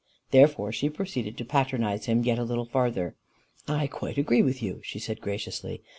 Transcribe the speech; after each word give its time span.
Therefore 0.31 0.71
she 0.71 0.89
proceeded 0.89 1.37
to 1.37 1.45
patronize 1.45 2.05
him 2.07 2.23
yet 2.23 2.39
a 2.39 2.43
little 2.43 2.65
farther. 2.65 3.13
"I 3.67 3.85
quite 3.85 4.17
agree 4.17 4.41
with 4.41 4.59
you," 4.63 4.81
she 4.83 4.97
said 4.97 5.21
graciously. 5.21 5.83